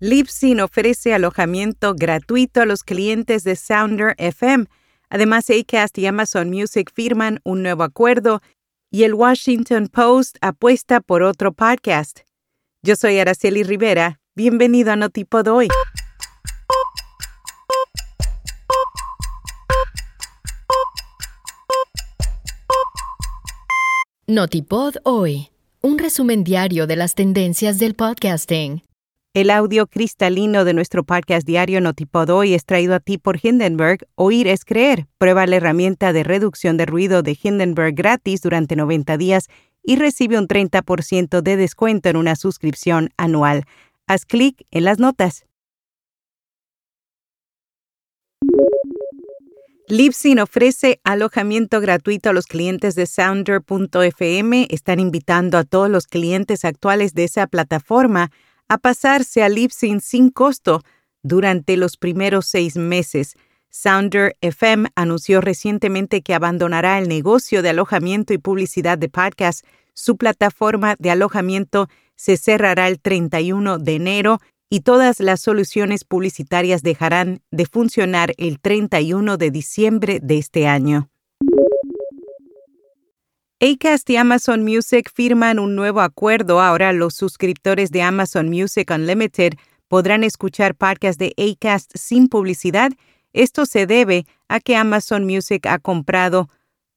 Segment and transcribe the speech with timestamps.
[0.00, 4.66] Libsyn ofrece alojamiento gratuito a los clientes de Sounder FM.
[5.10, 8.40] Además, Acast y Amazon Music firman un nuevo acuerdo
[8.92, 12.20] y el Washington Post apuesta por otro podcast.
[12.80, 14.20] Yo soy Araceli Rivera.
[14.36, 15.68] Bienvenido a Notipod hoy.
[24.28, 25.48] Notipod hoy.
[25.80, 28.82] Un resumen diario de las tendencias del podcasting.
[29.34, 34.08] El audio cristalino de nuestro podcast diario Notipod hoy es traído a ti por Hindenburg.
[34.14, 35.06] Oír es creer.
[35.18, 39.48] Prueba la herramienta de reducción de ruido de Hindenburg gratis durante 90 días
[39.82, 43.64] y recibe un 30% de descuento en una suscripción anual.
[44.06, 45.44] Haz clic en las notas.
[49.88, 54.68] Libsyn ofrece alojamiento gratuito a los clientes de Sounder.fm.
[54.70, 58.30] Están invitando a todos los clientes actuales de esa plataforma
[58.76, 60.82] pasarse a Libsyn sin costo
[61.22, 63.36] durante los primeros seis meses.
[63.70, 69.64] Sounder FM anunció recientemente que abandonará el negocio de alojamiento y publicidad de podcast.
[69.94, 76.82] Su plataforma de alojamiento se cerrará el 31 de enero y todas las soluciones publicitarias
[76.82, 81.08] dejarán de funcionar el 31 de diciembre de este año.
[83.60, 86.60] Acast y Amazon Music firman un nuevo acuerdo.
[86.60, 89.54] Ahora los suscriptores de Amazon Music Unlimited
[89.88, 92.92] podrán escuchar podcasts de Acast sin publicidad.
[93.32, 96.48] Esto se debe a que Amazon Music ha comprado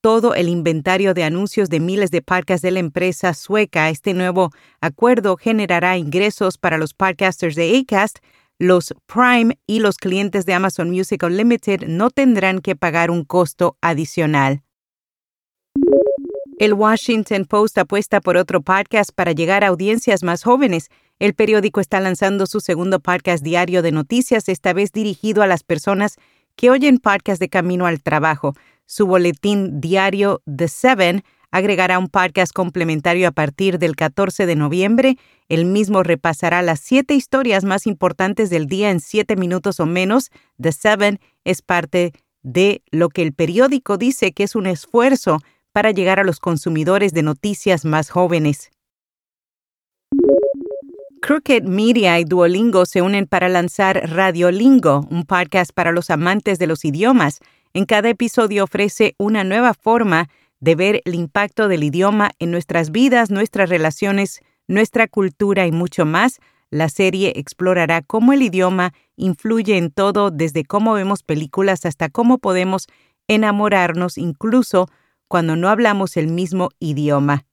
[0.00, 3.88] todo el inventario de anuncios de miles de podcasts de la empresa sueca.
[3.88, 8.18] Este nuevo acuerdo generará ingresos para los podcasters de Acast.
[8.58, 13.76] Los Prime y los clientes de Amazon Music Unlimited no tendrán que pagar un costo
[13.80, 14.64] adicional.
[16.58, 20.88] El Washington Post apuesta por otro podcast para llegar a audiencias más jóvenes.
[21.20, 25.62] El periódico está lanzando su segundo podcast diario de noticias, esta vez dirigido a las
[25.62, 26.16] personas
[26.56, 28.54] que oyen podcast de camino al trabajo.
[28.86, 35.16] Su boletín diario The Seven agregará un podcast complementario a partir del 14 de noviembre.
[35.48, 40.30] El mismo repasará las siete historias más importantes del día en siete minutos o menos.
[40.60, 45.38] The Seven es parte de lo que el periódico dice que es un esfuerzo
[45.78, 48.72] para llegar a los consumidores de noticias más jóvenes.
[51.22, 56.66] Crooked Media y Duolingo se unen para lanzar Radiolingo, un podcast para los amantes de
[56.66, 57.38] los idiomas.
[57.74, 60.28] En cada episodio ofrece una nueva forma
[60.58, 66.04] de ver el impacto del idioma en nuestras vidas, nuestras relaciones, nuestra cultura y mucho
[66.04, 66.40] más.
[66.70, 72.38] La serie explorará cómo el idioma influye en todo, desde cómo vemos películas hasta cómo
[72.38, 72.88] podemos
[73.28, 74.88] enamorarnos incluso
[75.28, 77.44] cuando no hablamos el mismo idioma.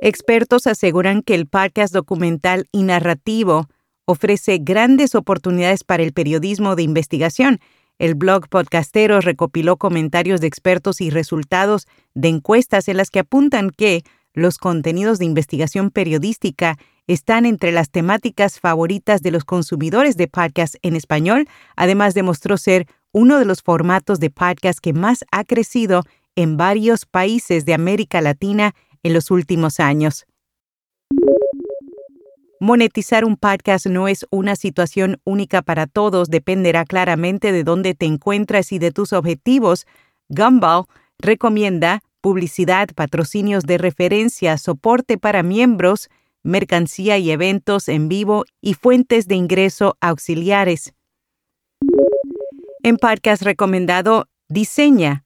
[0.00, 3.66] Expertos aseguran que el podcast documental y narrativo
[4.04, 7.58] ofrece grandes oportunidades para el periodismo de investigación.
[7.98, 13.70] El blog podcastero recopiló comentarios de expertos y resultados de encuestas en las que apuntan
[13.70, 14.04] que
[14.34, 20.76] los contenidos de investigación periodística están entre las temáticas favoritas de los consumidores de podcast
[20.82, 21.48] en español.
[21.74, 26.02] Además, demostró ser uno de los formatos de podcast que más ha crecido
[26.36, 30.26] en varios países de América Latina en los últimos años.
[32.60, 38.06] Monetizar un podcast no es una situación única para todos, dependerá claramente de dónde te
[38.06, 39.86] encuentras y de tus objetivos.
[40.28, 40.84] Gumball
[41.18, 46.08] recomienda publicidad, patrocinios de referencia, soporte para miembros,
[46.42, 50.94] mercancía y eventos en vivo y fuentes de ingreso auxiliares.
[52.82, 55.25] En podcast recomendado, diseña,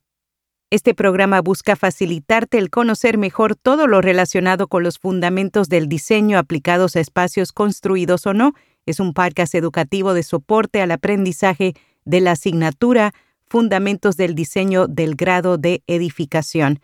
[0.71, 6.39] este programa busca facilitarte el conocer mejor todo lo relacionado con los fundamentos del diseño
[6.39, 8.55] aplicados a espacios construidos o no.
[8.87, 13.13] Es un podcast educativo de soporte al aprendizaje de la asignatura
[13.49, 16.79] Fundamentos del Diseño del Grado de Edificación.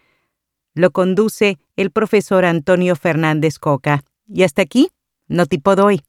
[0.75, 4.03] Lo conduce el profesor Antonio Fernández Coca.
[4.27, 4.89] Y hasta aquí,
[5.29, 6.03] no tipo doy.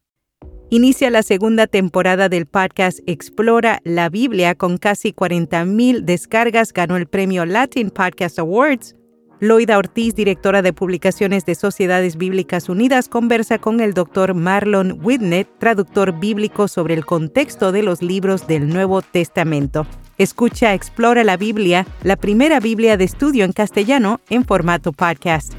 [0.69, 6.73] Inicia la segunda temporada del podcast Explora la Biblia con casi 40.000 descargas.
[6.73, 8.93] Ganó el premio Latin Podcast Awards.
[9.39, 15.47] Loida Ortiz, directora de publicaciones de Sociedades Bíblicas Unidas, conversa con el doctor Marlon Whitnett,
[15.57, 19.87] traductor bíblico sobre el contexto de los libros del Nuevo Testamento.
[20.17, 25.53] Escucha Explora la Biblia, la primera Biblia de estudio en castellano en formato podcast.